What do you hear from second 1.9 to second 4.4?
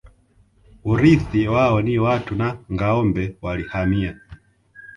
watu na ngâombe Walihamia